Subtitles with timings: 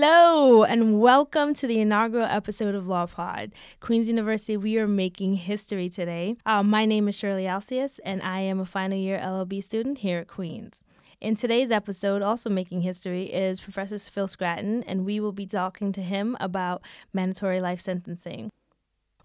[0.00, 3.50] Hello and welcome to the inaugural episode of LawPod.
[3.80, 6.36] Queen's University, we are making history today.
[6.46, 10.20] Uh, my name is Shirley Alcius, and I am a final year LLB student here
[10.20, 10.84] at Queen's.
[11.20, 15.90] In today's episode, also making history, is Professor Phil Scraton, and we will be talking
[15.90, 16.80] to him about
[17.12, 18.52] mandatory life sentencing.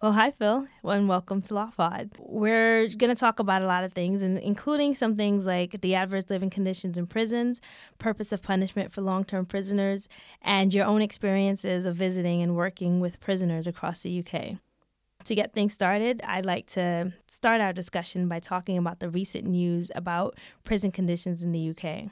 [0.04, 2.10] Well, hi, Phil, and welcome to LawPod.
[2.20, 5.96] We're going to talk about a lot of things, and including some things like the
[5.96, 7.62] adverse living conditions in prisons,
[8.00, 10.10] purpose of punishment for long term prisoners,
[10.42, 14.58] and your own experiences of visiting and working with prisoners across the UK.
[15.24, 19.46] To get things started, I'd like to start our discussion by talking about the recent
[19.46, 22.10] news about prison conditions in the UK.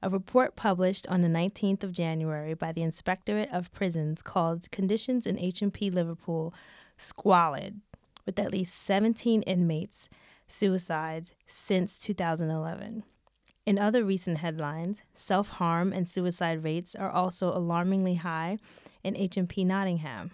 [0.00, 5.26] A report published on the 19th of January by the Inspectorate of Prisons called Conditions
[5.26, 6.54] in HMP Liverpool
[6.98, 7.80] squalid,
[8.26, 10.10] with at least 17 inmates
[10.46, 13.04] suicides since 2011.
[13.64, 18.58] In other recent headlines, self harm and suicide rates are also alarmingly high
[19.04, 20.30] in HMP Nottingham.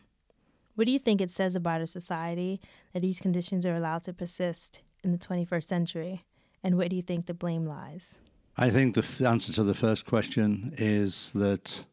[0.74, 2.60] What do you think it says about our society
[2.92, 6.24] that these conditions are allowed to persist in the 21st century?
[6.62, 8.16] And where do you think the blame lies?
[8.56, 11.84] I think the answer to the first question is that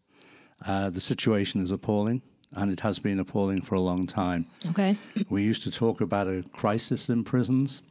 [0.65, 2.21] uh, the situation is appalling
[2.53, 4.45] and it has been appalling for a long time.
[4.69, 4.97] Okay.
[5.29, 7.81] We used to talk about a crisis in prisons.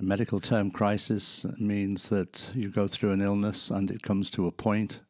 [0.00, 4.46] A medical term crisis means that you go through an illness and it comes to
[4.46, 5.02] a point,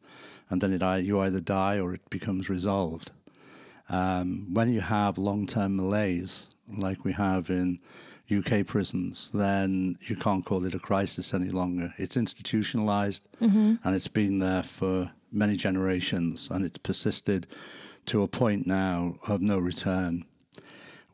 [0.51, 3.11] and then it, you either die or it becomes resolved.
[3.89, 7.81] Um, when you have long term malaise, like we have in
[8.31, 11.93] UK prisons, then you can't call it a crisis any longer.
[11.99, 13.75] It's institutionalized mm-hmm.
[13.84, 17.47] and it's been there for many generations and it's persisted
[18.07, 20.25] to a point now of no return.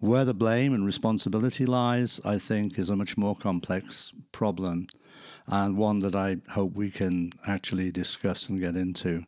[0.00, 4.86] Where the blame and responsibility lies, I think, is a much more complex problem
[5.48, 9.24] and one that I hope we can actually discuss and get into.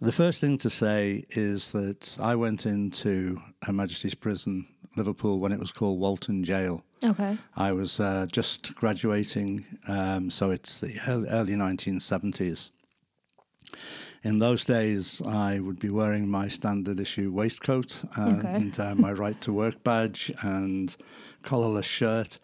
[0.00, 5.52] The first thing to say is that I went into Her Majesty's Prison, Liverpool, when
[5.52, 6.82] it was called Walton Jail.
[7.04, 7.36] Okay.
[7.56, 12.70] I was uh, just graduating, um, so it's the early 1970s.
[14.22, 18.82] In those days, I would be wearing my standard issue waistcoat and okay.
[18.82, 20.94] uh, my right to work badge and
[21.42, 22.38] collarless shirt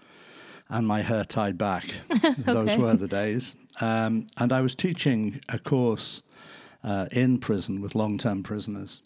[0.71, 1.85] and my hair tied back.
[2.11, 2.33] okay.
[2.39, 3.57] Those were the days.
[3.83, 6.23] Um, and I was teaching a course
[6.83, 9.03] uh, in prison with long term prisoners.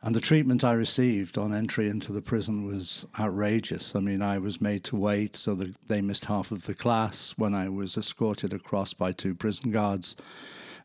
[0.00, 3.96] And the treatment I received on entry into the prison was outrageous.
[3.96, 7.34] I mean, I was made to wait so that they missed half of the class
[7.36, 10.14] when I was escorted across by two prison guards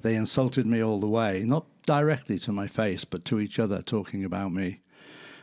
[0.02, 3.82] they insulted me all the way, not directly to my face, but to each other,
[3.82, 4.80] talking about me.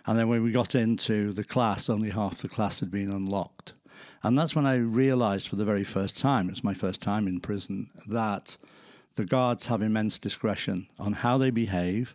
[0.07, 3.75] And then when we got into the class, only half the class had been unlocked.
[4.23, 7.27] And that's when I realized for the very first time, it was my first time
[7.27, 8.57] in prison, that
[9.17, 12.15] the guards have immense discretion on how they behave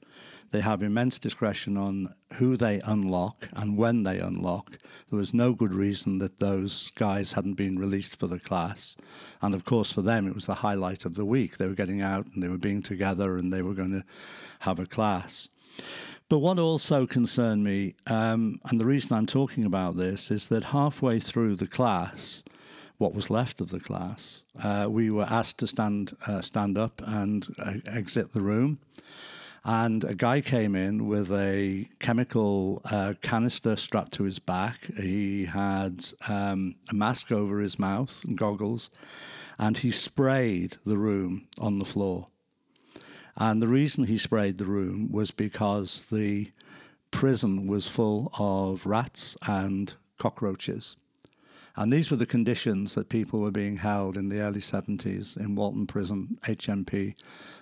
[0.51, 4.77] they have immense discretion on who they unlock and when they unlock.
[5.09, 8.97] There was no good reason that those guys hadn't been released for the class.
[9.41, 11.57] And of course, for them, it was the highlight of the week.
[11.57, 14.05] They were getting out and they were being together and they were going to
[14.59, 15.49] have a class.
[16.27, 20.63] But what also concerned me, um, and the reason I'm talking about this, is that
[20.63, 22.43] halfway through the class,
[22.99, 27.01] what was left of the class, uh, we were asked to stand uh, stand up
[27.05, 28.79] and uh, exit the room.
[29.63, 34.85] And a guy came in with a chemical uh, canister strapped to his back.
[34.97, 38.89] He had um, a mask over his mouth and goggles,
[39.59, 42.27] and he sprayed the room on the floor.
[43.37, 46.51] And the reason he sprayed the room was because the
[47.11, 50.95] prison was full of rats and cockroaches.
[51.75, 55.55] And these were the conditions that people were being held in the early 70s in
[55.55, 57.15] Walton Prison, HMP,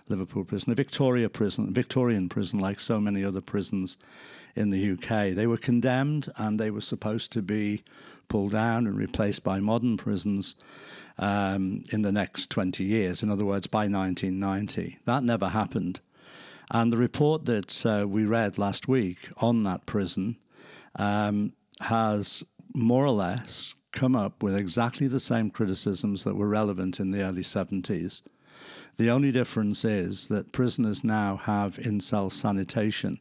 [0.09, 3.97] Liverpool Prison, the Victoria prison, Victorian prison, like so many other prisons
[4.55, 5.35] in the UK.
[5.35, 7.83] They were condemned and they were supposed to be
[8.27, 10.55] pulled down and replaced by modern prisons
[11.17, 13.23] um, in the next 20 years.
[13.23, 14.97] In other words, by 1990.
[15.05, 15.99] That never happened.
[16.71, 20.37] And the report that uh, we read last week on that prison
[20.95, 22.43] um, has
[22.75, 27.23] more or less come up with exactly the same criticisms that were relevant in the
[27.23, 28.21] early 70s.
[28.97, 33.19] The only difference is that prisoners now have in cell sanitation.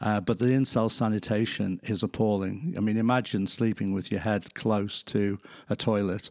[0.00, 2.74] Uh, but the in cell sanitation is appalling.
[2.76, 5.38] I mean, imagine sleeping with your head close to
[5.68, 6.30] a toilet.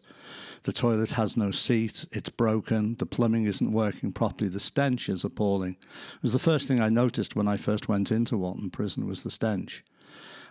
[0.62, 5.24] The toilet has no seat, it's broken, the plumbing isn't working properly, the stench is
[5.24, 5.76] appalling.
[5.80, 9.22] It was the first thing I noticed when I first went into Walton Prison was
[9.22, 9.84] the stench.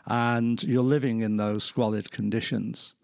[0.05, 2.95] And you're living in those squalid conditions.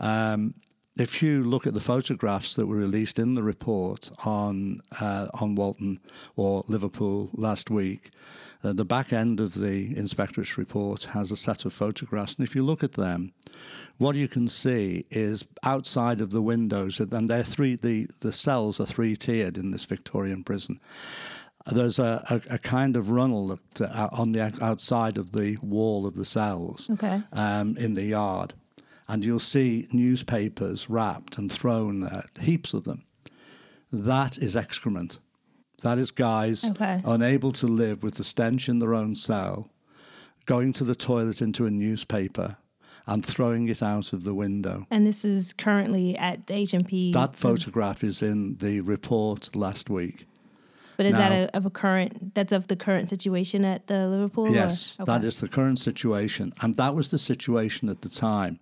[0.00, 0.54] Um,
[1.00, 5.54] if you look at the photographs that were released in the report on uh, on
[5.54, 5.98] Walton
[6.36, 8.10] or Liverpool last week,
[8.62, 12.54] uh, the back end of the inspectorate's report has a set of photographs, and if
[12.54, 13.32] you look at them,
[13.98, 17.74] what you can see is outside of the windows, and they're three.
[17.76, 20.80] The the cells are three tiered in this Victorian prison.
[21.66, 26.06] There's a, a, a kind of runnel that, uh, on the outside of the wall
[26.06, 27.22] of the cells Okay.
[27.34, 28.54] um, in the yard
[29.10, 33.02] and you'll see newspapers wrapped and thrown there, heaps of them.
[33.92, 35.18] That is excrement.
[35.82, 37.02] That is guys Okay.
[37.04, 39.68] unable to live with the stench in their own cell,
[40.46, 42.58] going to the toilet into a newspaper
[43.08, 44.86] and throwing it out of the window.
[44.92, 47.12] And this is currently at the HMP.
[47.12, 50.26] That photograph is in the report last week.
[50.96, 52.34] But is that a, of a current?
[52.34, 54.48] That's of the current situation at the Liverpool.
[54.52, 55.26] Yes, that Okay.
[55.26, 56.52] is the current situation.
[56.60, 58.60] And that was the situation at the time.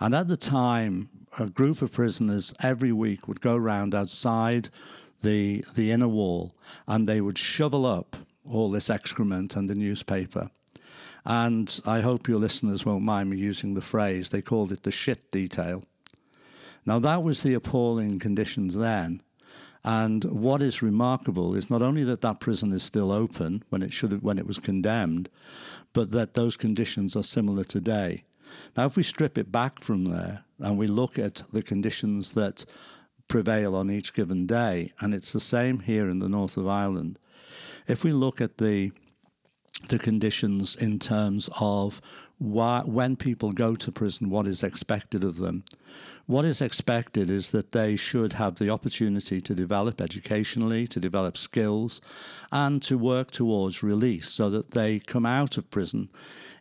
[0.00, 1.08] And at the time,
[1.38, 4.68] a group of prisoners every week would go round outside
[5.22, 6.54] the, the inner wall
[6.86, 8.16] and they would shovel up
[8.48, 10.50] all this excrement and the newspaper.
[11.24, 14.92] And I hope your listeners won't mind me using the phrase, they called it the
[14.92, 15.84] shit detail.
[16.86, 19.22] Now, that was the appalling conditions then.
[19.84, 23.92] And what is remarkable is not only that that prison is still open when it
[23.92, 25.28] should have, when it was condemned,
[25.92, 28.24] but that those conditions are similar today.
[28.76, 32.64] Now, if we strip it back from there and we look at the conditions that
[33.28, 37.18] prevail on each given day, and it's the same here in the north of Ireland.
[37.86, 38.92] If we look at the
[39.88, 42.00] the conditions in terms of
[42.38, 45.64] why, when people go to prison, what is expected of them.
[46.26, 51.36] What is expected is that they should have the opportunity to develop educationally, to develop
[51.36, 52.00] skills,
[52.50, 56.08] and to work towards release so that they come out of prison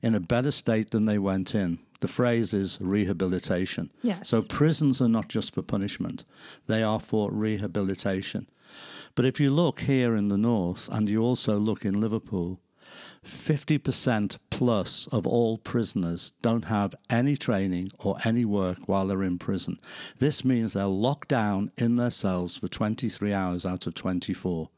[0.02, 1.80] in a better state than they went in.
[2.02, 3.90] The phrase is rehabilitation.
[4.02, 4.28] Yes.
[4.28, 6.26] So prisons are not just for punishment,
[6.68, 8.50] they are for rehabilitation.
[9.16, 12.60] But if you look here in the north and you also look in Liverpool,
[13.24, 19.38] 50% plus of all prisoners don't have any training or any work while they're in
[19.38, 19.78] prison.
[20.20, 24.70] This means they're locked down in their cells for 23 hours out of 24.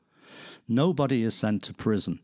[0.68, 2.19] Nobody is sent to prison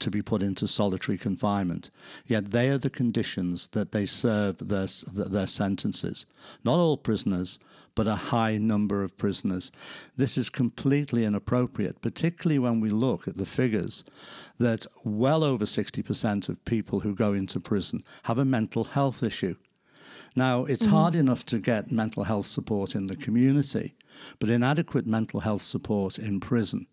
[0.00, 1.90] to be put into solitary confinement.
[2.26, 6.26] Yet they are the conditions that they serve their, their sentences.
[6.64, 7.58] Not all prisoners,
[7.94, 9.72] but a high number of prisoners.
[10.16, 14.04] This is completely inappropriate, particularly when we look at the figures
[14.58, 19.56] that well over 60% of people who go into prison have a mental health issue.
[20.36, 20.94] Now, it's mm-hmm.
[20.94, 23.96] hard enough to get mental health support in the community,
[24.38, 26.86] but inadequate mental health support in prison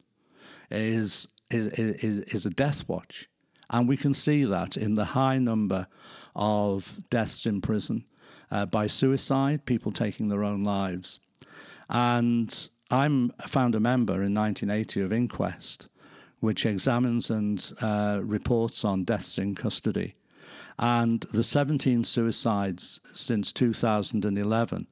[0.72, 3.30] is is, is, a death watch.
[3.70, 5.88] And we can see that in the high number
[6.36, 8.06] of deaths in prison
[8.52, 11.20] uh, by suicide, people taking their own lives.
[11.90, 15.88] And I'm a founder member in 1980 of Inquest,
[16.40, 20.16] which examines and uh, reports on deaths in custody.
[20.78, 24.88] And the 17 suicides since 2011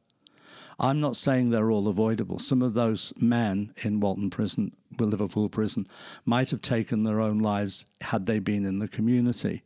[0.80, 2.40] I'm not saying they're all avoidable.
[2.40, 5.88] Some of those men in Walton Prison, Liverpool Prison,
[6.26, 9.64] might have taken their own lives had they been in the community.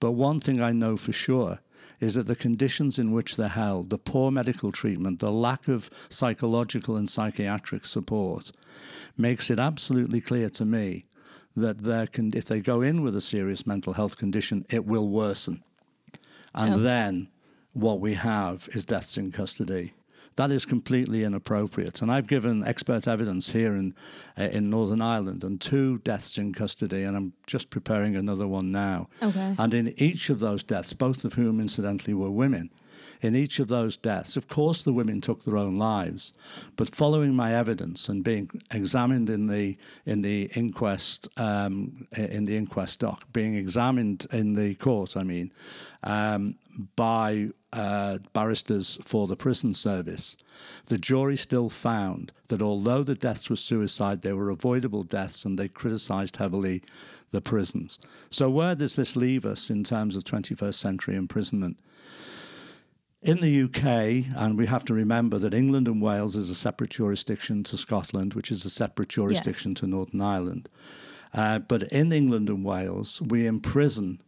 [0.00, 1.60] But one thing I know for sure
[2.00, 5.90] is that the conditions in which they're held, the poor medical treatment, the lack of
[6.08, 8.52] psychological and psychiatric support,
[9.16, 11.04] makes it absolutely clear to me
[11.56, 15.62] that con- if they go in with a serious mental health condition, it will worsen.
[16.54, 16.78] And Oh.
[16.78, 17.28] then
[17.72, 19.92] what we have is deaths in custody.
[20.38, 22.00] That is completely inappropriate.
[22.00, 23.92] And I've given expert evidence here in
[24.38, 28.70] uh, in Northern Ireland and two deaths in custody, and I'm just preparing another one
[28.70, 29.08] now.
[29.20, 29.56] Okay.
[29.58, 32.70] And in each of those deaths, both of whom incidentally were women,
[33.20, 36.32] in each of those deaths, of course, the women took their own lives,
[36.76, 39.76] but following my evidence and being examined in the
[40.06, 45.50] in the inquest um, in the inquest doc, being examined in the court, I mean,
[46.04, 46.54] um,
[46.94, 50.36] by uh, barristers for the prison service,
[50.86, 55.58] the jury still found that although the deaths were suicide, they were avoidable deaths, and
[55.58, 56.82] they criticised heavily
[57.30, 57.98] the prisons.
[58.30, 61.78] So where does this leave us in terms of 21st century imprisonment?
[63.20, 66.90] In the UK, and we have to remember that England and Wales is a separate
[66.90, 70.68] jurisdiction to Scotland, which is a separate jurisdiction to Northern Ireland.
[71.34, 74.22] Uh, but in England and Wales, we imprison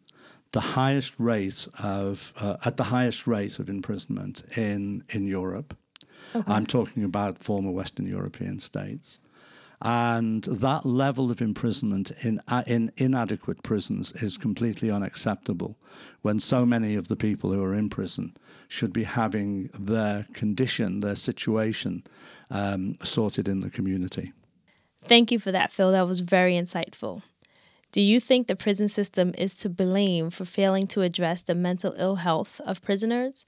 [0.52, 5.76] the highest rate of uh, at the highest rate of imprisonment in in Europe.
[6.34, 6.52] Okay.
[6.52, 9.20] I'm talking about former Western European states.
[9.82, 15.78] And that level of imprisonment in, uh, in inadequate prisons is completely unacceptable
[16.20, 18.36] when so many of the people who are in prison
[18.68, 22.04] should be having their condition, their situation
[22.50, 24.34] um, sorted in the community.
[25.04, 25.92] Thank you for that, Phil.
[25.92, 27.22] That was very insightful.
[27.92, 31.94] Do you think the prison system is to blame for failing to address the mental
[31.96, 33.44] ill health of prisoners?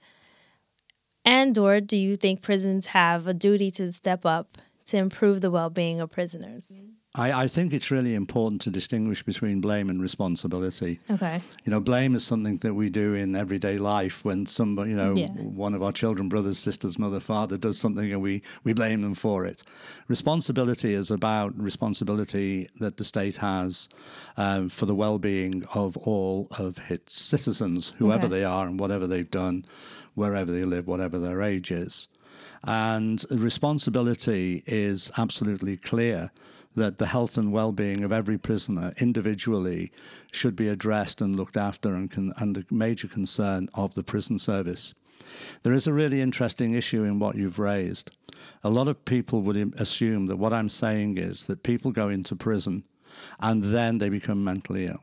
[1.25, 5.51] And or do you think prisons have a duty to step up to improve the
[5.51, 6.67] well-being of prisoners?
[6.67, 7.02] Mm-hmm.
[7.15, 10.99] I, I, think it's really important to distinguish between blame and responsibility.
[11.11, 11.43] Okay.
[11.65, 15.15] You know, blame is something that we do in everyday life when somebody, you know,
[15.15, 15.27] yeah.
[15.29, 19.15] one of our children, brothers, sisters, mother, father does something and we, we blame them
[19.15, 19.63] for it.
[20.09, 23.91] Responsibility is about responsibility that the state has
[24.39, 28.37] um, for the well being of all of its citizens, whoever okay.
[28.37, 29.67] they are and whatever they've done,
[30.15, 32.09] wherever they live, whatever their age is.
[32.65, 36.31] And responsibility is absolutely clear
[36.75, 39.93] that the health and well-being of every prisoner individually
[40.31, 44.39] should be addressed and looked after and, con- and a major concern of the prison
[44.39, 44.95] service.
[45.63, 48.11] There is a really interesting issue in what you've raised.
[48.65, 52.35] A lot of people would assume that what I'm saying is that people go into
[52.35, 52.85] prison
[53.41, 55.03] and then they become mentally ill.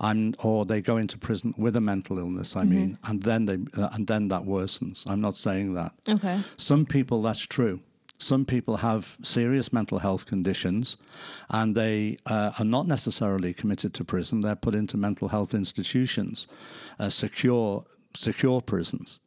[0.00, 2.56] I'm, or they go into prison with a mental illness.
[2.56, 2.70] I mm-hmm.
[2.70, 5.08] mean, and then they uh, and then that worsens.
[5.08, 5.92] I'm not saying that.
[6.08, 6.40] Okay.
[6.56, 7.80] Some people that's true.
[8.20, 10.98] Some people have serious mental health conditions,
[11.48, 14.40] and they uh, are not necessarily committed to prison.
[14.40, 16.46] They're put into mental health institutions,
[16.98, 17.84] uh, secure
[18.14, 19.20] secure prisons.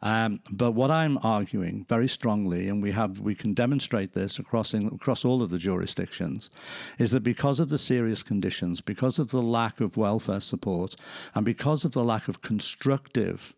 [0.00, 4.72] Um, but what I'm arguing very strongly, and we have we can demonstrate this across
[4.72, 6.48] in, across all of the jurisdictions,
[6.98, 10.94] is that because of the serious conditions, because of the lack of welfare support,
[11.34, 13.56] and because of the lack of constructive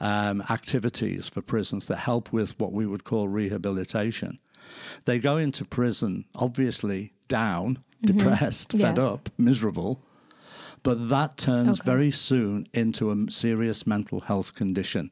[0.00, 4.38] um, activities for prisons that help with what we would call rehabilitation,
[5.04, 8.16] they go into prison obviously down, mm-hmm.
[8.16, 8.82] depressed, yes.
[8.82, 10.02] fed up, miserable
[10.82, 11.86] but that turns okay.
[11.86, 15.10] very soon into a serious mental health condition.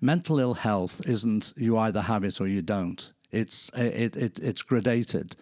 [0.00, 3.12] Mental ill health isn't you either have it or you don't.
[3.30, 5.34] It's it, it it's gradated.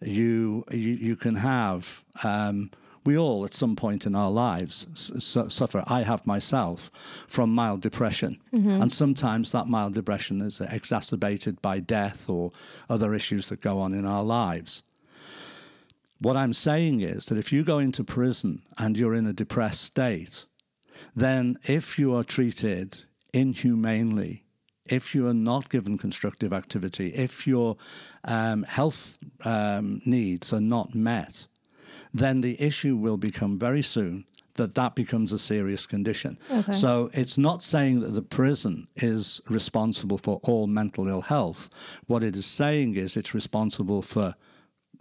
[0.00, 2.04] You you, you can have.
[2.24, 2.70] Um,
[3.04, 5.82] we all, at some point in our lives, su- suffer.
[5.86, 6.90] I have myself
[7.26, 8.40] from mild depression.
[8.52, 8.82] Mm-hmm.
[8.82, 12.52] And sometimes that mild depression is exacerbated by death or
[12.88, 14.82] other issues that go on in our lives.
[16.20, 19.82] What I'm saying is that if you go into prison and you're in a depressed
[19.82, 20.46] state,
[21.14, 24.44] then if you are treated inhumanely,
[24.86, 27.76] if you are not given constructive activity, if your
[28.24, 31.46] um, health um, needs are not met,
[32.12, 34.24] then the issue will become very soon
[34.58, 36.38] that that becomes a serious condition.
[36.50, 36.72] Okay.
[36.72, 41.70] So it's not saying that the prison is responsible for all mental ill health.
[42.06, 44.34] What it is saying is it's responsible for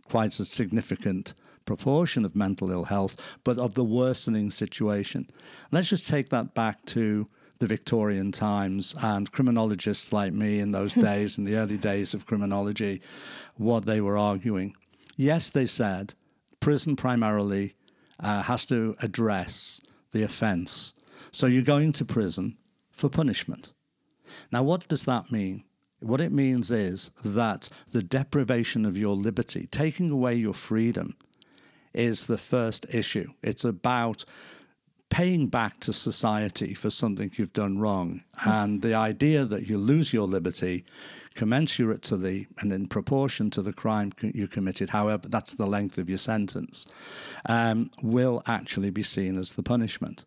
[0.07, 1.33] quite a significant
[1.65, 5.29] proportion of mental ill health, but of the worsening situation.
[5.71, 7.27] Let's just take that back to
[7.59, 12.25] the Victorian times and criminologists like me in those days, in the early days of
[12.25, 13.01] criminology,
[13.55, 14.75] what they were arguing.
[15.17, 16.13] Yes, they said
[16.59, 17.75] prison primarily
[18.19, 19.79] uh, has to address
[20.11, 20.93] the offence.
[21.31, 22.57] So you're going to prison
[22.91, 23.73] for punishment.
[24.51, 25.63] Now, what does that mean?
[25.99, 31.15] What it means is that the deprivation of your liberty, taking away your freedom,
[31.93, 33.31] is the first issue.
[33.41, 34.23] It's about
[35.09, 38.21] paying back to society for something you've done wrong.
[38.45, 40.85] And the idea that you lose your liberty
[41.35, 45.97] commensurate to the and in proportion to the crime you committed, however, that's the length
[45.97, 46.87] of your sentence,
[47.47, 50.25] um, will actually be seen as the punishment.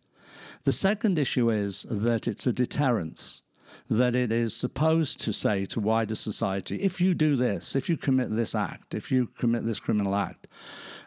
[0.63, 3.41] The second issue is that it's a deterrence
[3.89, 7.97] that it is supposed to say to wider society if you do this, if you
[7.97, 10.47] commit this act, if you commit this criminal act,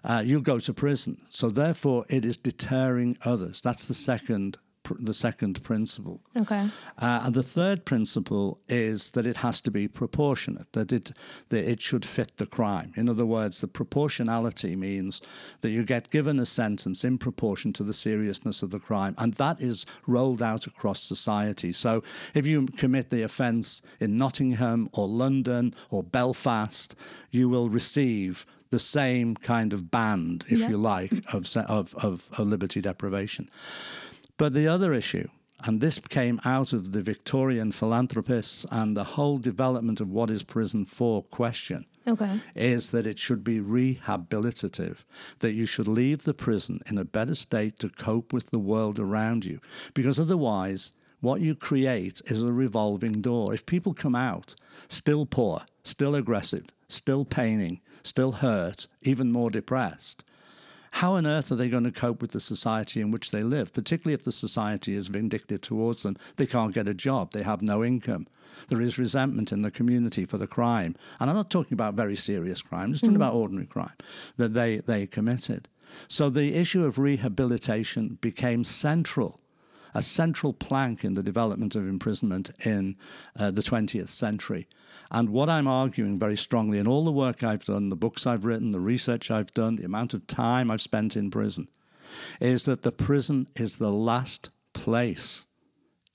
[0.04, 1.20] uh, you'll go to prison.
[1.30, 3.60] So, therefore, it is deterring others.
[3.60, 4.58] That's the second
[4.98, 6.20] the second principle.
[6.36, 6.68] Okay.
[6.98, 11.12] Uh, and the third principle is that it has to be proportionate, that it
[11.48, 12.92] that it should fit the crime.
[12.96, 15.20] In other words, the proportionality means
[15.60, 19.34] that you get given a sentence in proportion to the seriousness of the crime, and
[19.34, 21.72] that is rolled out across society.
[21.72, 22.02] So
[22.34, 26.94] if you commit the offence in Nottingham or London or Belfast,
[27.30, 30.70] you will receive the same kind of band, if yeah.
[30.70, 33.48] you like, of, of, of, of liberty deprivation.
[34.36, 35.28] But the other issue
[35.66, 40.42] and this came out of the Victorian philanthropists and the whole development of what is
[40.42, 41.86] prison for question.
[42.06, 42.40] Okay.
[42.54, 45.04] Is that it should be rehabilitative,
[45.38, 48.98] that you should leave the prison in a better state to cope with the world
[48.98, 49.58] around you.
[49.94, 53.54] Because otherwise, what you create is a revolving door.
[53.54, 54.54] If people come out
[54.88, 60.24] still poor, still aggressive, still paining, still hurt, even more depressed,
[60.94, 63.72] how on earth are they going to cope with the society in which they live,
[63.72, 66.16] particularly if the society is vindictive towards them?
[66.36, 68.28] They can't get a job, they have no income.
[68.68, 70.94] There is resentment in the community for the crime.
[71.18, 73.22] And I'm not talking about very serious crime, I'm just talking mm.
[73.22, 73.94] about ordinary crime
[74.36, 75.68] that they, they committed.
[76.06, 79.40] So the issue of rehabilitation became central
[79.94, 82.96] a central plank in the development of imprisonment in
[83.38, 84.66] uh, the 20th century.
[85.10, 88.44] And what I'm arguing very strongly in all the work I've done, the books I've
[88.44, 91.68] written, the research I've done, the amount of time I've spent in prison,
[92.40, 95.46] is that the prison is the last place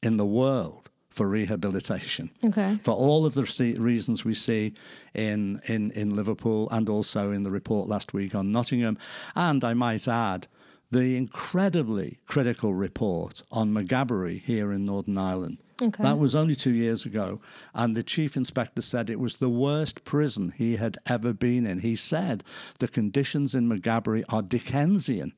[0.02, 2.30] in the world for rehabilitation.
[2.46, 2.78] Okay.
[2.84, 4.74] For all of the reasons we see
[5.14, 8.98] in, in, in Liverpool and also in the report last week on Nottingham.
[9.36, 10.48] And I might add,
[10.92, 15.58] the incredibly critical report on Maghaberry here in Northern Ireland.
[15.82, 16.04] Okay.
[16.04, 17.40] That was only two years ago.
[17.74, 21.80] And the chief inspector said it was the worst prison he had ever been in.
[21.80, 22.44] He said
[22.80, 25.34] the conditions in Maghaberry are Dickensian.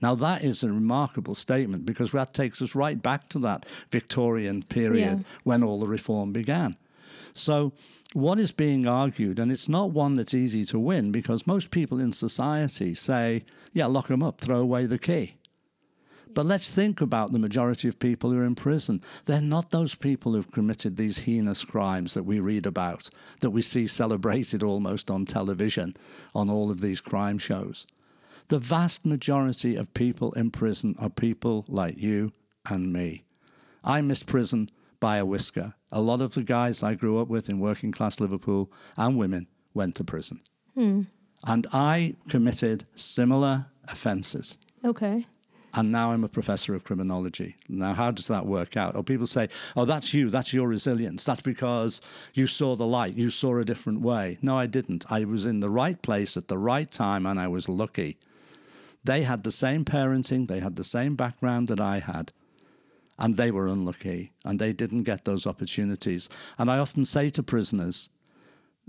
[0.00, 4.62] Now, that is a remarkable statement because that takes us right back to that Victorian
[4.62, 5.24] period yeah.
[5.44, 6.76] when all the reform began.
[7.34, 7.72] So,
[8.12, 11.98] what is being argued, and it's not one that's easy to win because most people
[11.98, 15.34] in society say, yeah, lock them up, throw away the key.
[16.32, 19.02] But let's think about the majority of people who are in prison.
[19.24, 23.10] They're not those people who've committed these heinous crimes that we read about,
[23.40, 25.96] that we see celebrated almost on television,
[26.34, 27.86] on all of these crime shows.
[28.48, 32.32] The vast majority of people in prison are people like you
[32.68, 33.24] and me.
[33.82, 34.70] I missed prison
[35.04, 35.74] by a whisker.
[35.92, 39.46] A lot of the guys I grew up with in working class Liverpool and women
[39.74, 40.40] went to prison.
[40.74, 41.02] Hmm.
[41.46, 44.56] And I committed similar offences.
[44.82, 45.26] Okay.
[45.74, 47.54] And now I'm a professor of criminology.
[47.68, 48.96] Now, how does that work out?
[48.96, 51.22] Or people say, oh, that's you, that's your resilience.
[51.22, 52.00] That's because
[52.32, 54.38] you saw the light, you saw a different way.
[54.40, 55.04] No, I didn't.
[55.10, 58.16] I was in the right place at the right time and I was lucky.
[59.04, 62.32] They had the same parenting, they had the same background that I had
[63.18, 66.28] and they were unlucky and they didn't get those opportunities.
[66.58, 68.10] And I often say to prisoners,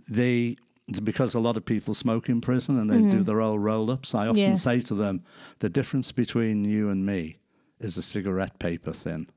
[0.07, 0.57] they
[1.03, 3.09] because a lot of people smoke in prison and they mm-hmm.
[3.09, 4.53] do their old roll ups, I often yeah.
[4.53, 5.23] say to them,
[5.59, 7.37] the difference between you and me
[7.79, 9.27] is a cigarette paper thin.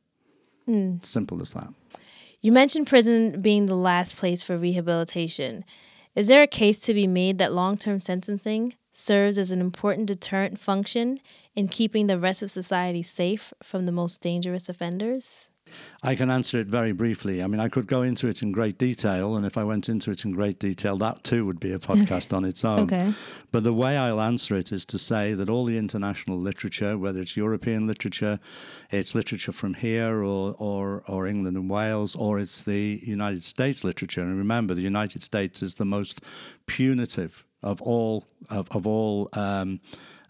[0.68, 1.03] Mm.
[1.05, 1.72] Simple as that.
[2.42, 5.64] You mentioned prison being the last place for rehabilitation.
[6.14, 10.07] Is there a case to be made that long term sentencing serves as an important
[10.07, 11.20] deterrent function
[11.59, 15.51] in keeping the rest of society safe from the most dangerous offenders?
[16.05, 17.42] I can answer it very briefly.
[17.42, 20.12] I mean, I could go into it in great detail, and if I went into
[20.12, 22.85] it in great detail, that too would be a podcast on its own.
[22.85, 23.12] Okay.
[23.51, 27.21] But the way I'll answer it is to say that all the international literature, whether
[27.21, 28.38] it's European literature,
[28.92, 33.83] it's literature from here or, or, or England and Wales, or it's the United States
[33.83, 36.21] literature, and remember, the United States is the most
[36.66, 39.81] punitive of all of, of all um,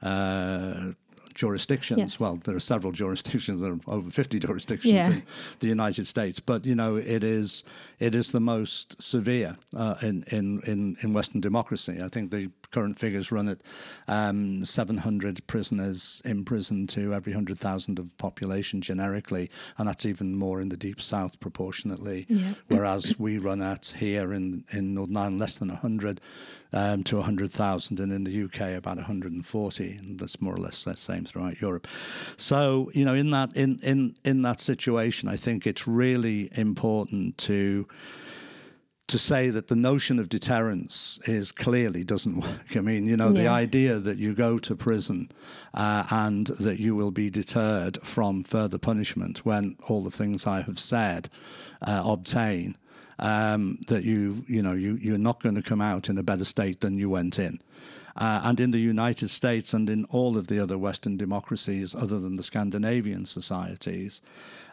[0.01, 0.93] uh,
[1.39, 1.99] jurisdictions.
[1.99, 2.21] Yes.
[2.21, 3.61] Well, there are several jurisdictions.
[3.61, 5.11] There are over fifty jurisdictions yeah.
[5.11, 5.23] in
[5.61, 7.65] the United States, but you know it is
[8.01, 11.99] it is the most severe uh, in, in in in Western democracy.
[12.03, 13.63] I think the current figures run at
[14.09, 20.61] um, 700 prisoners in prison to every 100,000 of population generically, and that's even more
[20.61, 22.27] in the deep south proportionately.
[22.29, 22.55] Yeah.
[22.69, 26.21] Whereas we run at here in, in Northern Ireland less than 100
[26.73, 30.97] um, to 100,000, and in the UK about 140, and that's more or less the
[30.97, 31.89] same throughout Europe.
[32.37, 37.39] So you know, in that in in in that situation, I think it's really important
[37.39, 37.87] to
[39.09, 42.77] to say that the notion of deterrence is clearly doesn't work.
[42.77, 43.43] I mean, you know, yeah.
[43.43, 45.31] the idea that you go to prison
[45.75, 50.61] uh, and that you will be deterred from further punishment when all the things I
[50.63, 51.29] have said
[51.83, 52.77] uh, obtain.
[53.21, 56.45] Um, that you you know you you're not going to come out in a better
[56.45, 57.59] state than you went in,
[58.17, 62.21] uh, and in the United States and in all of the other Western democracies, other
[62.21, 64.23] than the Scandinavian societies,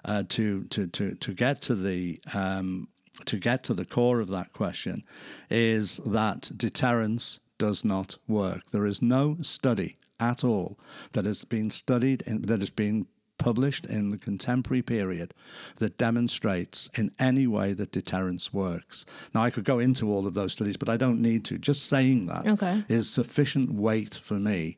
[0.04, 2.88] uh, to to to to get to the um,
[3.26, 5.04] to get to the core of that question
[5.50, 8.66] is that deterrence does not work.
[8.72, 10.78] There is no study at all
[11.14, 15.34] that has been studied in, that has been published in the contemporary period
[15.78, 19.06] that demonstrates in any way that deterrence works.
[19.34, 21.58] Now, I could go into all of those studies, but I don't need to.
[21.58, 22.84] Just saying that Okay.
[22.88, 24.78] is sufficient weight for me,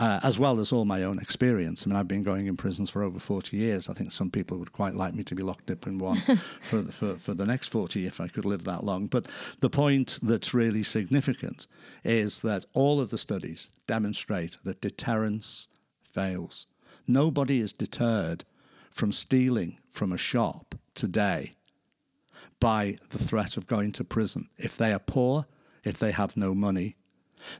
[0.00, 1.86] uh, as well as all my own experience.
[1.86, 3.88] I mean, I've been going in prisons for over 40 years.
[3.88, 6.20] I think some people would quite like me to be locked up in one
[6.68, 9.06] for, the, for, for the next 40 if I could live that long.
[9.06, 9.28] But
[9.60, 11.66] the point that's really significant
[12.04, 15.68] is that all of the studies demonstrate that deterrence
[16.12, 16.66] fails.
[17.06, 18.44] Nobody is deterred
[18.90, 21.52] from stealing from a shop today
[22.60, 24.48] by the threat of going to prison.
[24.58, 25.46] If they are poor,
[25.84, 26.96] if they have no money,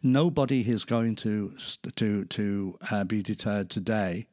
[0.02, 1.52] nobody is going to
[1.96, 4.26] to to uh, be deterred today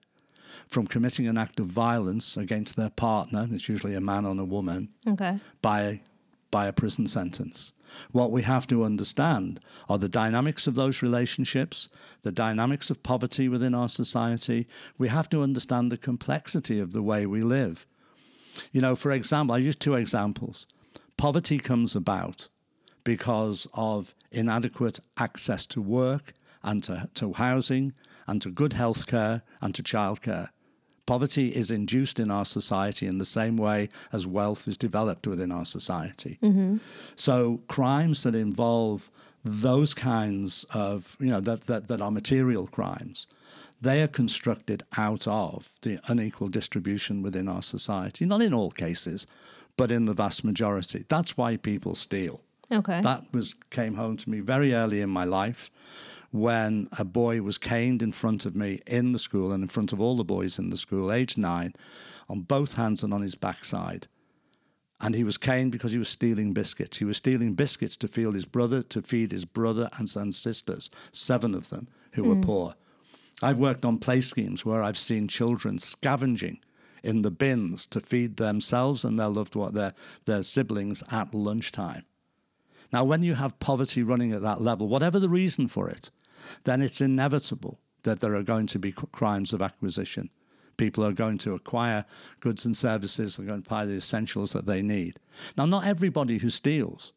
[0.68, 3.48] from committing an act of violence against their partner.
[3.52, 5.40] It's usually a man or a woman Okay.
[5.62, 6.02] by
[6.52, 7.74] by a prison sentence.
[8.12, 11.90] What we have to understand are the dynamics of those relationships,
[12.22, 14.68] the dynamics of poverty within our society.
[14.98, 17.86] We have to understand the complexity of the way we live.
[18.72, 20.68] You know, for example, I use two examples.
[21.18, 22.50] Poverty comes about
[23.04, 26.34] because of inadequate access to work
[26.64, 27.94] and to, to housing
[28.28, 30.50] and to good health care and to childcare.
[31.10, 35.52] Poverty is induced in our society in the same way as wealth is developed within
[35.52, 36.38] our society.
[36.44, 36.78] Mm-hmm.
[37.16, 39.10] So crimes that involve
[39.44, 43.26] those kinds of, you know, that, that, that are material crimes,
[43.82, 48.28] they are constructed out of the unequal distribution within our society.
[48.28, 49.26] Not in all cases,
[49.78, 51.06] but in the vast majority.
[51.10, 52.42] That's why people steal.
[52.72, 53.02] Okay.
[53.02, 55.72] That was came home to me very early in my life
[56.32, 59.92] when a boy was caned in front of me in the school and in front
[59.92, 61.74] of all the boys in the school, aged nine,
[62.28, 64.08] on both hands and on his backside.
[65.02, 66.98] And he was caned because he was stealing biscuits.
[66.98, 70.90] He was stealing biscuits to feed his brother, to feed his brother and, and sisters,
[71.12, 72.42] seven of them who were hmm.
[72.42, 72.76] poor.
[73.42, 76.60] I've worked on play schemes where I've seen children scavenging
[77.04, 79.94] in the bins to feed themselves and their loved one, their,
[80.26, 82.04] their siblings at lunchtime.
[82.92, 86.12] Now, when you have poverty running at that level, whatever the reason for it,
[86.64, 90.30] then it's inevitable that there are going to be crimes of acquisition.
[90.78, 92.06] People are going to acquire
[92.40, 95.20] goods and services, they're going to buy the essentials that they need.
[95.58, 97.12] Now, not everybody who steals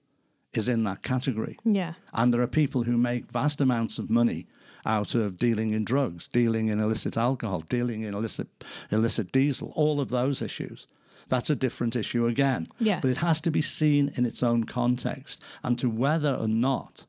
[0.53, 1.59] is in that category.
[1.65, 1.95] yeah.
[2.13, 4.47] And there are people who make vast amounts of money
[4.85, 8.49] out of dealing in drugs, dealing in illicit alcohol, dealing in illicit,
[8.91, 10.89] illicit diesel, all of those issues.
[11.29, 12.69] That's a different issue again.
[12.81, 12.99] Yeah.
[13.01, 17.07] But it has to be seen in its own context and to whether or not,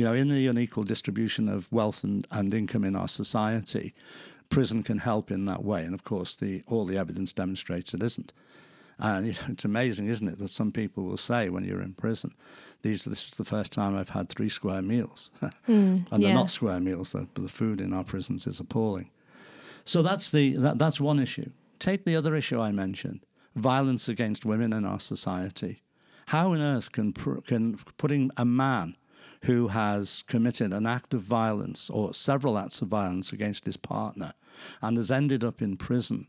[0.00, 3.92] you know, in the unequal distribution of wealth and, and income in our society,
[4.48, 5.84] prison can help in that way.
[5.84, 8.32] And of course, the, all the evidence demonstrates it isn't.
[8.98, 11.92] And you know, it's amazing, isn't it, that some people will say when you're in
[11.92, 12.32] prison,
[12.80, 15.30] "These this is the first time I've had three square meals,"
[15.66, 17.12] hmm, and they're not square meals.
[17.12, 19.10] The, the food in our prisons is appalling.
[19.84, 21.50] So that's the that, that's one issue.
[21.78, 25.82] Take the other issue I mentioned: violence against women in our society.
[26.28, 28.96] How on earth can pr- can putting a man
[29.44, 34.32] who has committed an act of violence or several acts of violence against his partner
[34.82, 36.26] and has ended up in prison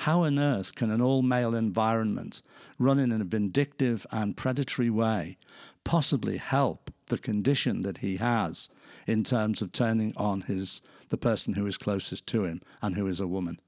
[0.00, 2.42] how on earth can an all male environment
[2.78, 5.38] run in a vindictive and predatory way
[5.84, 8.68] possibly help the condition that he has
[9.06, 13.06] in terms of turning on his the person who is closest to him and who
[13.06, 13.58] is a woman?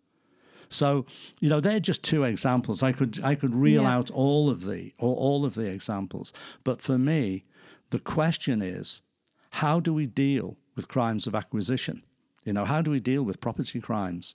[0.68, 1.07] So,
[1.40, 2.83] you know, they're just two examples.
[2.83, 3.97] I could I could reel Yeah.
[3.97, 6.33] out all of the or all of the examples.
[6.64, 7.44] But for me,
[7.90, 9.03] the question is,
[9.51, 12.03] how do we deal with crimes of acquisition?
[12.44, 14.35] You know, how do we deal with property crimes?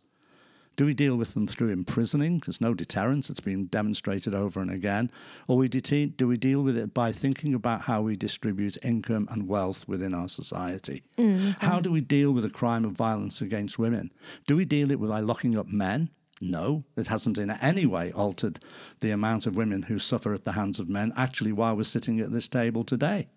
[0.75, 2.41] Do we deal with them through imprisoning?
[2.43, 3.29] There's no deterrence.
[3.29, 5.11] It's been demonstrated over and again.
[5.47, 9.27] Or we dete- do we deal with it by thinking about how we distribute income
[9.29, 11.03] and wealth within our society?
[11.19, 11.65] Mm-hmm.
[11.65, 14.11] How do we deal with a crime of violence against women?
[14.47, 16.09] Do we deal it with by locking up men?
[16.41, 18.59] No, it hasn't in any way altered
[18.99, 22.19] the amount of women who suffer at the hands of men, actually, while we're sitting
[22.19, 23.27] at this table today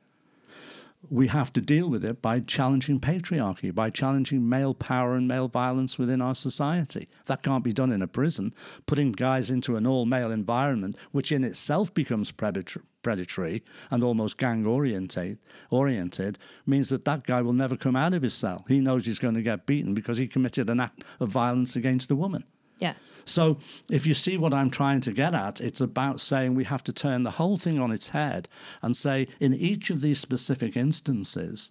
[1.08, 5.48] we have to deal with it by challenging patriarchy, by challenging male power and male
[5.48, 7.08] violence within our society.
[7.26, 8.54] That can't be done in a prison.
[8.86, 14.66] Putting guys into an all male environment, which in itself becomes predatory and almost gang
[14.66, 18.64] oriented, means that that guy will never come out of his cell.
[18.68, 22.10] He knows he's going to get beaten because he committed an act of violence against
[22.10, 22.44] a woman.
[22.78, 23.22] Yes.
[23.24, 23.58] So,
[23.90, 26.92] if you see what I'm trying to get at, it's about saying we have to
[26.92, 28.48] turn the whole thing on its head
[28.82, 31.70] and say, in each of these specific instances,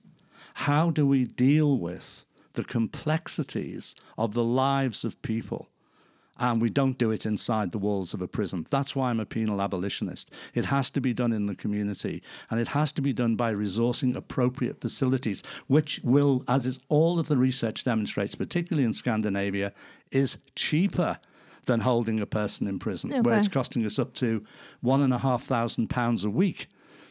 [0.56, 5.70] how do we deal with the complexities of the lives of people
[6.38, 8.66] and we don't do it inside the walls of a prison.
[8.70, 10.34] That's why I'm a penal abolitionist.
[10.54, 13.54] It has to be done in the community, and it has to be done by
[13.54, 19.72] resourcing appropriate facilities, which will, as is all of the research demonstrates, particularly in Scandinavia,
[20.12, 21.18] is cheaper
[21.66, 23.22] than holding a person in prison, Okay.
[23.22, 24.44] where it's costing us up to
[24.82, 26.68] one and a half thousand pounds a week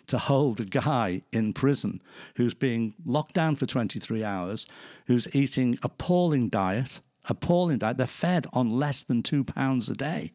[0.07, 2.01] to hold a guy in prison
[2.37, 4.67] who's being locked down for 23 hours,
[5.07, 7.97] who's eating appalling diet, appalling diet.
[7.97, 10.33] They're fed on less than two pounds a day,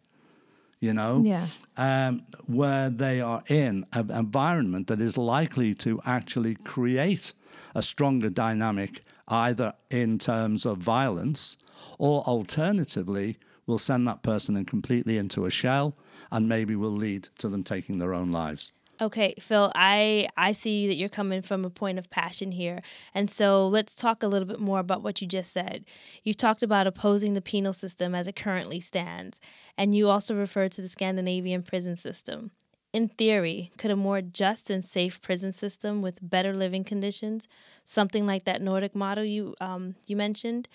[0.80, 1.23] you know?
[1.25, 1.47] Yeah.
[1.78, 7.34] Um, where they are in an environment that is likely to actually create
[7.75, 11.58] a stronger dynamic, either in terms of violence
[11.97, 15.95] or alternatively, will send that person in completely into a shell
[16.32, 18.71] and maybe will lead to them taking their own lives.
[19.01, 22.81] Okay, Phil, I I see that you're coming from a point of passion here.
[23.13, 25.85] And so let's talk a little bit more about what you just said.
[26.23, 29.39] You've talked about opposing the penal system as it currently stands,
[29.77, 32.51] and you also referred to the Scandinavian prison system.
[32.91, 37.47] In theory, could a more just and safe prison system with better living conditions,
[37.85, 40.67] something like that Nordic model you um, you mentioned,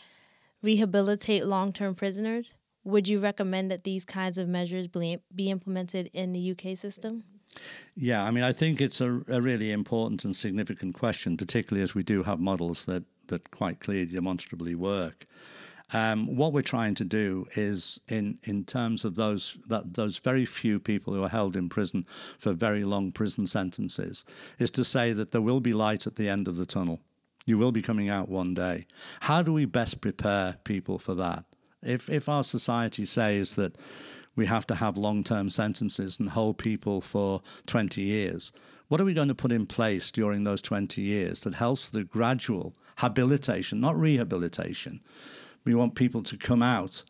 [0.63, 2.55] rehabilitate long-term prisoners?
[2.85, 7.25] Would you recommend that these kinds of measures be be implemented in the UK system?
[7.97, 11.95] Yeah, I mean, I think it's a, a really important and significant question, particularly as
[11.95, 15.27] we do have models that, that quite clearly demonstrably work.
[15.93, 20.47] Um, what we're trying to do is, in, in terms of those that, those very
[20.47, 22.07] few people who are held in prison
[22.39, 24.25] for very long prison sentences,
[24.59, 27.01] is to say that there will be light at the end of the tunnel.
[27.47, 28.87] You will be coming out one day.
[29.21, 31.45] How do we best prepare people for that?
[31.83, 33.77] If if our society says that
[34.37, 38.53] we have to have long term sentences and hold people for 20 years.
[38.89, 42.05] What are we going to put in place during those 20 years that helps the
[42.05, 45.01] gradual habilitation, not rehabilitation?
[45.65, 47.05] We want people to come out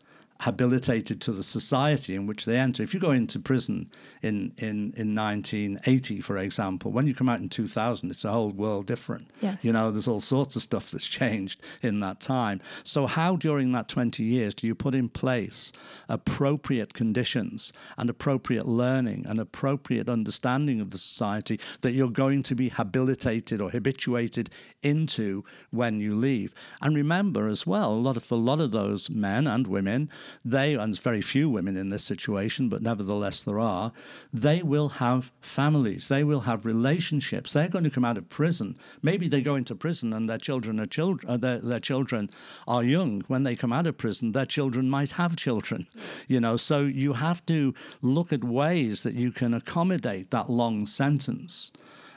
[0.44, 2.82] habilitated to the society in which they enter.
[2.82, 7.40] If you go into prison in, in, in 1980, for example, when you come out
[7.40, 9.30] in 2000, it's a whole world different.
[9.40, 9.64] Yes.
[9.64, 12.60] You know, there's all sorts of stuff that's changed in that time.
[12.82, 15.72] So, how during that 20 years do you put in place
[16.10, 22.54] appropriate conditions and appropriate learning and appropriate understanding of the society that you're going to
[22.54, 24.50] be habilitated or habituated
[24.82, 26.52] into when you leave?
[26.82, 30.10] And remember as well, a lot of for a lot of those men and women,
[30.44, 33.92] they and there's very few women in this situation, but nevertheless there are,
[34.32, 37.52] they will have families, they will have relationships.
[37.52, 38.76] They're going to come out of prison.
[39.02, 41.32] Maybe they go into prison and their children are children.
[41.32, 42.30] Uh, their, their children
[42.66, 43.22] are young.
[43.28, 45.86] When they come out of prison, their children might have children.
[46.28, 50.86] You know, so you have to look at ways that you can accommodate that long
[50.86, 51.72] sentence,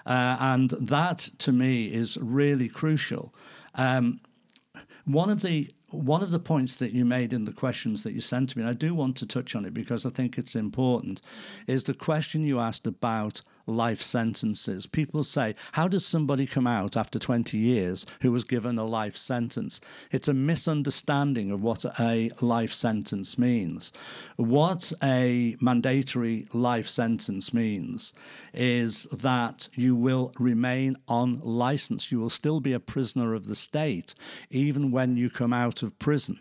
[0.05, 3.33] uh, and that to me is really crucial.
[3.75, 4.19] Um,
[5.05, 8.19] one of the one of the points that you made in the questions that you
[8.19, 10.55] sent to me, and I do want to touch on it because I think it's
[10.55, 11.21] important,
[11.65, 14.87] is the question you asked about life sentences.
[14.87, 19.15] People say, How does somebody come out after 20 years who was given a life
[19.15, 19.79] sentence?
[20.11, 23.91] It's a misunderstanding of what a life sentence means.
[24.37, 28.13] What a mandatory life sentence means
[28.53, 32.11] is that you will remain on license.
[32.11, 34.15] You will still be a prisoner of the state,
[34.49, 36.39] even when you come out of prison.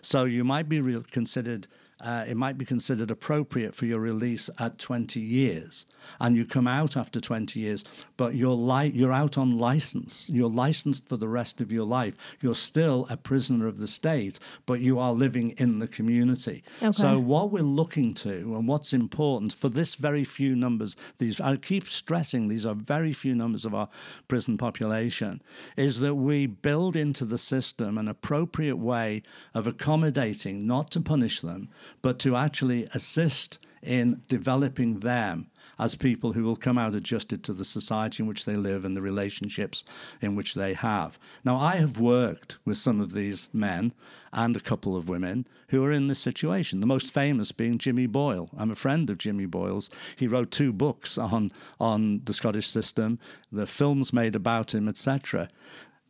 [0.00, 1.68] So you might be re- considered
[2.00, 5.86] uh, it might be considered appropriate for your release at 20 years,
[6.20, 7.84] and you come out after 20 years,
[8.16, 10.30] but you're li- you're out on license.
[10.30, 12.16] You're licensed for the rest of your life.
[12.40, 16.62] You're still a prisoner of the state, but you are living in the community.
[16.82, 16.92] Okay.
[16.92, 21.56] So what we're looking to, and what's important for this very few numbers, these I
[21.56, 23.88] keep stressing these are very few numbers of our
[24.28, 25.42] prison population,
[25.76, 29.22] is that we build into the system an appropriate way
[29.54, 31.68] of accommodating, not to punish them,
[32.02, 37.52] but to actually assist in developing them as people who will come out adjusted to
[37.52, 39.84] the society in which they live and the relationships
[40.20, 41.18] in which they have.
[41.44, 43.92] Now, I have worked with some of these men
[44.32, 48.06] and a couple of women who are in this situation, the most famous being Jimmy
[48.06, 48.50] Boyle.
[48.56, 49.88] I'm a friend of Jimmy Boyle's.
[50.16, 53.18] He wrote two books on, on the Scottish system,
[53.52, 55.48] the films made about him, etc.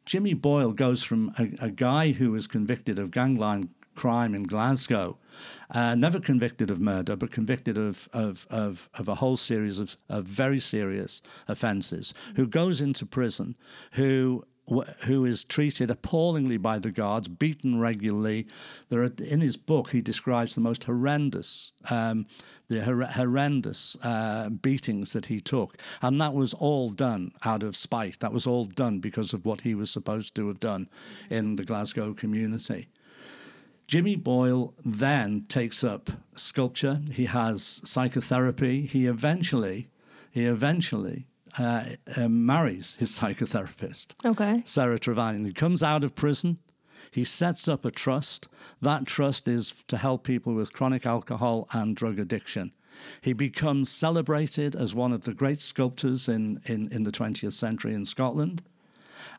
[0.07, 5.19] Jimmy Boyle goes from a, a guy who was convicted of gangland crime in Glasgow,
[5.73, 9.97] uh, never convicted of murder, but convicted of, of, of, of a whole series of,
[10.09, 13.57] of very serious offences, who goes into prison,
[13.93, 14.45] who
[15.07, 18.47] who is treated appallingly by the guards, beaten regularly.
[18.91, 22.27] There are, in his book, he describes the most horrendous, um,
[22.69, 27.77] the hor- horrendous uh, beatings that he took, and that was all done out of
[27.77, 28.21] spite.
[28.21, 30.91] That was all done because of what he was supposed to have done
[31.31, 32.89] in the Glasgow community.
[33.89, 37.01] Jimmy Boyle then takes up sculpture.
[37.11, 38.83] He has psychotherapy.
[38.85, 39.89] He eventually,
[40.31, 41.27] he eventually
[41.59, 44.61] uh, uh, marries his psychotherapist, Okay.
[44.67, 45.47] Sarah Trevelyan.
[45.47, 46.59] He comes out of prison.
[47.11, 48.49] He sets up a trust.
[48.83, 52.73] That trust is to help people with chronic alcohol and drug addiction.
[53.23, 57.95] He becomes celebrated as one of the great sculptors in, in, in the 20th century
[57.95, 58.63] in Scotland.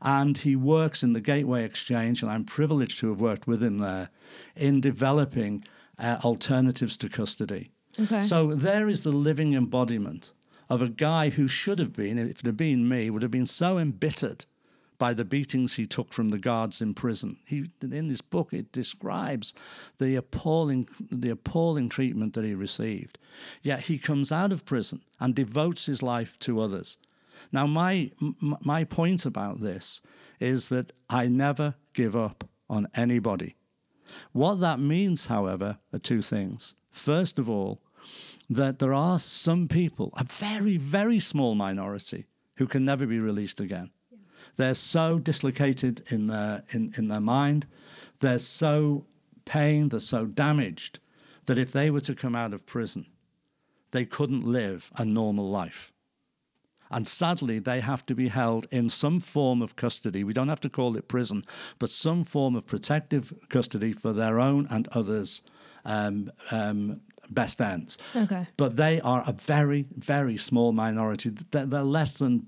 [0.02, 3.80] And he works in the Gateway Exchange, and I'm privileged to have worked with him
[3.80, 4.10] there
[4.56, 5.64] in developing
[5.98, 7.72] uh, alternatives to custody.
[8.00, 8.22] Okay.
[8.22, 10.34] So there is the living embodiment
[10.70, 13.46] of a guy who should have been, if it had been me, would have been
[13.46, 14.46] so embittered
[15.00, 17.38] by the beatings he took from the guards in prison.
[17.46, 19.54] He, in this book, it describes
[19.98, 23.18] the appalling, the appalling treatment that he received.
[23.64, 26.98] Yet he comes out of prison and devotes his life to others.
[27.52, 30.02] Now, my my point about this
[30.40, 33.56] is that I never give up on anybody.
[34.32, 36.76] What that means, however, are two things.
[36.90, 37.82] First of all,
[38.50, 42.26] that there are some people, a very, very small minority,
[42.56, 43.92] who can never be released again.
[44.56, 47.68] They're so dislocated in their, in, in their mind,
[48.20, 49.06] they're so
[49.46, 51.00] pained, they're so damaged,
[51.46, 53.06] that if they were to come out of prison,
[53.92, 55.92] they couldn't live a normal life.
[56.92, 60.24] And sadly, they have to be held in some form of custody.
[60.24, 61.46] We don't have to call it prison,
[61.78, 65.44] but some form of protective custody for their own and others'
[65.86, 67.98] um, um, best ends.
[68.16, 68.48] Okay.
[68.58, 71.32] But they are a very, very small minority.
[71.52, 72.48] They're, they're less than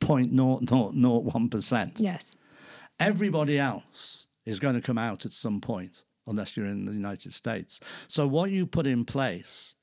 [0.00, 2.00] 0.0001%.
[2.00, 2.36] Yes.
[3.00, 7.32] Everybody else is going to come out at some point, unless you're in the United
[7.32, 7.80] States.
[8.08, 9.74] So, what you put in place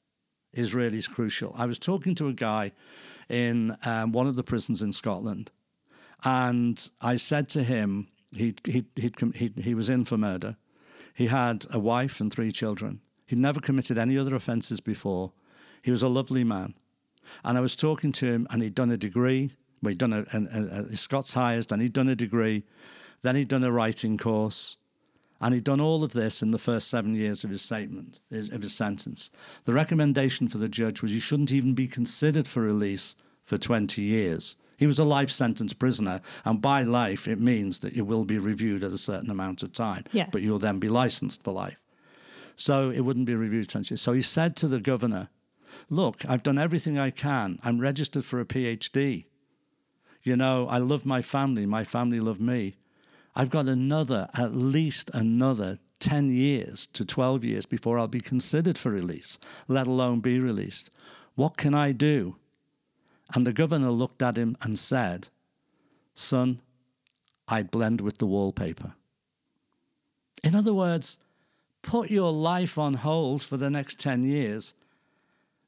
[0.54, 1.54] is really crucial.
[1.58, 2.72] I was talking to a guy
[3.30, 5.52] in um, one of the prisons in Scotland,
[6.24, 10.58] and I said to him, he he he he was in for murder.
[11.14, 13.02] He had a wife and three children.
[13.26, 15.34] He'd never committed any other offences before.
[15.82, 16.74] He was a lovely man,
[17.44, 19.52] and I was talking to him, and he'd done a degree.
[19.82, 22.64] Well, he'd done a, a, a, a Scots Highers, and he'd done a degree.
[23.22, 24.78] Then he'd done a writing course.
[25.41, 28.62] And he'd done all of this in the first seven years of his statement, of
[28.62, 29.32] his sentence.
[29.65, 34.02] The recommendation for the judge was he shouldn't even be considered for release for 20
[34.02, 34.58] years.
[34.78, 38.38] He was a life sentence prisoner, and by life, it means that you will be
[38.38, 40.30] reviewed at a certain amount of time, Yes.
[40.32, 41.82] but you'll then be licensed for life.
[42.56, 44.02] So it wouldn't be reviewed 20 years.
[44.02, 45.30] So he said to the governor,
[45.89, 47.60] Look, I've done everything I can.
[47.63, 49.25] I'm registered for a PhD.
[50.23, 51.65] You know, I love my family.
[51.65, 52.75] My family love me.
[53.36, 58.78] I've got another, at least another 10 years to 12 years before I'll be considered
[58.78, 59.38] for release,
[59.68, 60.89] let alone be released.
[61.36, 62.36] What can I do?
[63.34, 65.28] And the governor looked at him and said,
[66.13, 66.62] Son,
[67.48, 68.94] I'd blend with the wallpaper.
[70.44, 71.20] In other words,
[71.82, 74.74] put your life on hold for the next 10 years.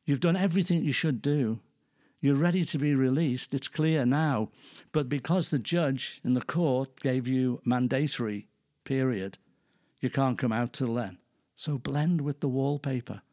[0.05, 1.59] You've done everything you should do.
[2.21, 3.53] You're ready to be released.
[3.53, 4.49] It's clear now.
[4.91, 8.47] But because the judge in the court gave you mandatory
[8.83, 9.39] period,
[9.99, 11.17] you can't come out till then.
[11.55, 13.23] So blend with the wallpaper.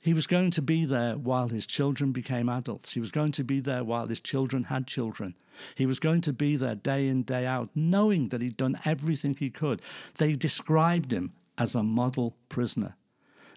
[0.00, 2.94] He was going to be there while his children became adults.
[2.94, 5.36] He was going to be there while his children had children.
[5.76, 9.34] He was going to be there day in, day out, knowing that he'd done everything
[9.34, 9.82] he could.
[10.18, 12.96] They described him as a model prisoner.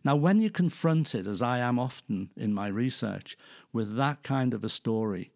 [0.05, 3.35] Now, when you're confronted, as I am often in my research,
[3.73, 5.31] with that kind of a story,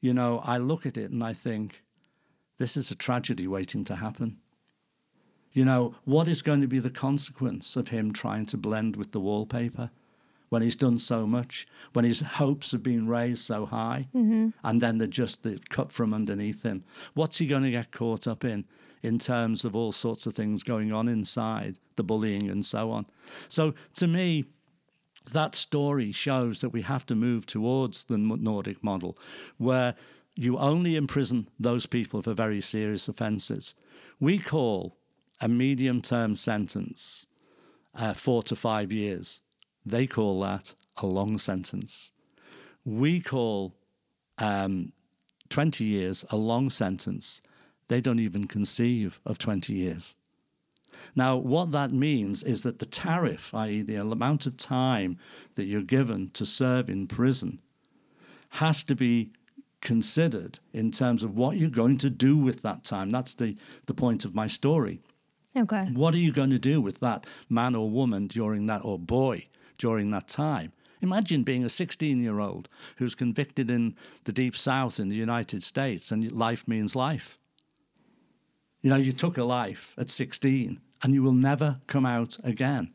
[0.00, 1.84] you know, I look at it and I think,
[2.58, 4.38] this is a tragedy waiting to happen.
[5.52, 9.12] You know, what is going to be the consequence of him trying to blend with
[9.12, 9.90] the wallpaper
[10.48, 14.48] when he's done so much, when his hopes have been raised so high, mm-hmm.
[14.64, 16.82] and then they're just they're cut from underneath him?
[17.14, 18.64] What's he going to get caught up in?
[19.02, 23.06] In terms of all sorts of things going on inside, the bullying and so on.
[23.48, 24.44] So, to me,
[25.32, 29.18] that story shows that we have to move towards the Nordic model,
[29.58, 29.94] where
[30.34, 33.74] you only imprison those people for very serious offences.
[34.20, 34.96] We call
[35.40, 37.26] a medium term sentence
[37.94, 39.40] uh, four to five years.
[39.84, 42.12] They call that a long sentence.
[42.84, 43.74] We call
[44.38, 44.92] um,
[45.48, 47.42] 20 years a long sentence.
[47.88, 50.16] They don't even conceive of 20 years.
[51.14, 55.18] Now, what that means is that the tariff, i.e., the amount of time
[55.54, 57.60] that you're given to serve in prison,
[58.50, 59.30] has to be
[59.80, 63.10] considered in terms of what you're going to do with that time.
[63.10, 65.00] That's the, the point of my story.
[65.56, 65.84] Okay.
[65.92, 69.46] What are you going to do with that man or woman during that, or boy
[69.76, 70.72] during that time?
[71.00, 75.62] Imagine being a 16 year old who's convicted in the deep south in the United
[75.62, 77.38] States and life means life.
[78.82, 82.92] You know, you took a life at 16 and you will never come out again.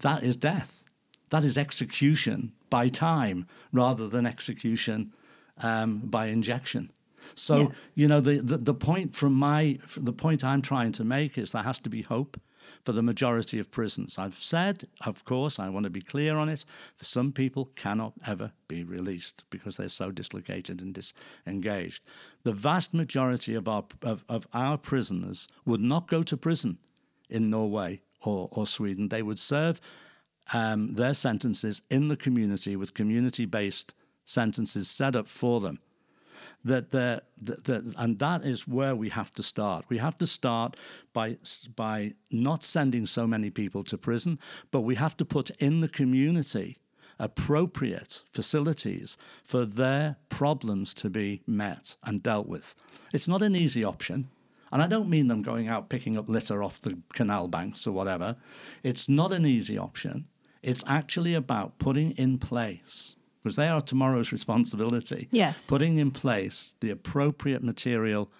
[0.00, 0.84] That is death.
[1.30, 5.12] That is execution by time rather than execution
[5.58, 6.90] um, by injection.
[7.34, 7.68] So, yeah.
[7.94, 11.52] you know, the, the, the point from my, the point I'm trying to make is
[11.52, 12.40] there has to be hope
[12.84, 14.18] for the majority of prisons.
[14.18, 16.64] I've said, of course, I want to be clear on it,
[16.98, 22.04] that some people cannot ever be released because they're so dislocated and disengaged.
[22.42, 26.78] The vast majority of our, of, of our prisoners would not go to prison
[27.28, 29.08] in Norway or, or Sweden.
[29.08, 29.80] They would serve
[30.52, 33.94] um, their sentences in the community with community based
[34.24, 35.80] sentences set up for them
[36.64, 39.84] that, the, that, and that is where we have to start.
[39.88, 40.76] We have to start
[41.12, 41.36] by,
[41.76, 44.38] by not sending so many people to prison,
[44.70, 46.78] but we have to put in the community
[47.18, 52.74] appropriate facilities for their problems to be met and dealt with.
[53.12, 54.28] It's not an easy option.
[54.72, 57.92] And I don't mean them going out picking up litter off the canal banks or
[57.92, 58.34] whatever.
[58.82, 60.26] It's not an easy option.
[60.62, 63.14] It's actually about putting in place
[63.44, 65.28] because they are tomorrow's responsibility.
[65.30, 65.54] Yes.
[65.66, 68.32] Putting in place the appropriate material,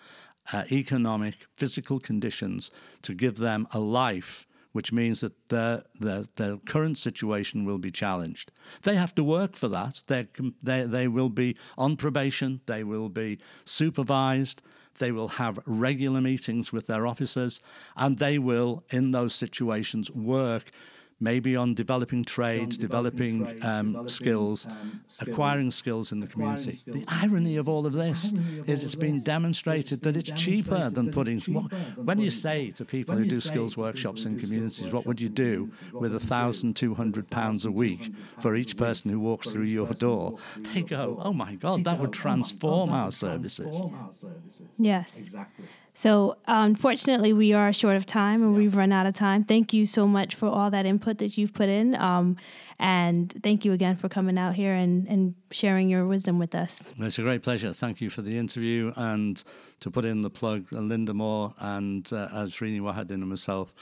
[0.50, 2.70] uh, economic, physical conditions
[3.02, 7.92] to give them a life which means that their, their, their current situation will be
[7.92, 8.50] challenged.
[8.82, 10.02] They have to work for that.
[10.08, 10.26] They,
[10.64, 14.62] they, they will be on probation, they will be supervised,
[14.98, 17.60] they will have regular meetings with their officers,
[17.96, 20.72] and they will, in those situations, work
[21.20, 26.26] maybe on developing trades, developing, developing, trades, um, developing skills, um, acquiring skills in the
[26.26, 26.76] community.
[26.76, 26.96] Skills.
[26.96, 31.10] The irony of all of this of is it's been demonstrated that it's cheaper than
[31.10, 31.40] putting.
[31.96, 35.70] when you say to people who do skills workshops in communities, what would you do
[35.92, 39.92] with a thousand two hundred pounds a week for each person who walks through your
[39.94, 40.38] door?
[40.72, 43.82] They go, "Oh my God, that would transform our services."
[44.78, 45.66] Yes, exactly.
[45.96, 49.44] So, unfortunately, we are short of time and we've run out of time.
[49.44, 51.94] Thank you so much for all that input that you've put in.
[51.94, 52.36] Um,
[52.80, 56.92] and thank you again for coming out here and, and sharing your wisdom with us.
[56.98, 57.72] It's a great pleasure.
[57.72, 58.92] Thank you for the interview.
[58.96, 59.42] And
[59.80, 63.72] to put in the plug, Linda Moore and uh, Azrini Wahidin and myself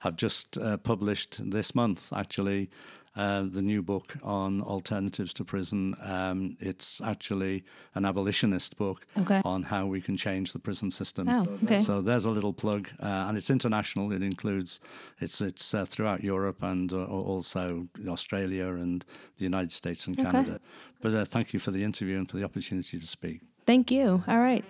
[0.00, 2.68] have just uh, published this month, actually,
[3.16, 5.96] uh, the new book on alternatives to prison.
[6.02, 9.42] Um, it's actually an abolitionist book okay.
[9.44, 11.28] on how we can change the prison system.
[11.28, 11.78] Oh, okay.
[11.78, 14.12] So there's a little plug, uh, and it's international.
[14.12, 14.80] It includes
[15.20, 19.04] it's it's uh, throughout Europe and uh, also Australia and
[19.38, 20.52] the United States and Canada.
[20.52, 20.64] Okay.
[21.02, 23.40] But uh, thank you for the interview and for the opportunity to speak.
[23.66, 24.22] Thank you.
[24.26, 24.64] All right.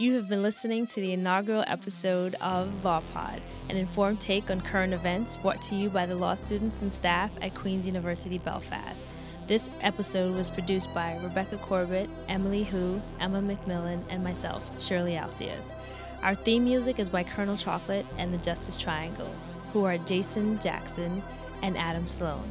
[0.00, 4.94] You have been listening to the inaugural episode of LawPod, an informed take on current
[4.94, 9.02] events brought to you by the law students and staff at Queen's University Belfast.
[9.48, 15.72] This episode was produced by Rebecca Corbett, Emily Hu, Emma McMillan, and myself, Shirley Alcius.
[16.22, 19.34] Our theme music is by Colonel Chocolate and the Justice Triangle,
[19.72, 21.24] who are Jason Jackson
[21.64, 22.48] and Adam Sloan.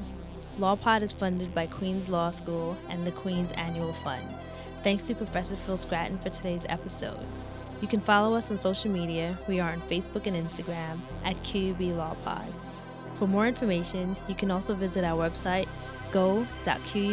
[0.59, 4.27] LawPod is funded by Queen's Law School and the Queen's Annual Fund.
[4.83, 7.19] Thanks to Professor Phil Scraton for today's episode.
[7.81, 9.37] You can follow us on social media.
[9.47, 12.47] We are on Facebook and Instagram at QUB Law Pod.
[13.15, 15.67] For more information, you can also visit our website
[16.11, 17.05] go.qub.ac.uk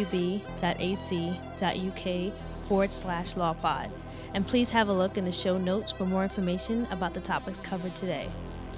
[2.67, 3.91] forward slash lawpod.
[4.33, 7.59] And please have a look in the show notes for more information about the topics
[7.59, 8.29] covered today.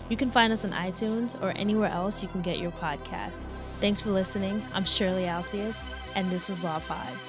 [0.10, 3.44] You can find us on iTunes or anywhere else you can get your podcast.
[3.82, 4.62] Thanks for listening.
[4.74, 5.76] I'm Shirley Alcius,
[6.16, 7.27] and this was Law Pod.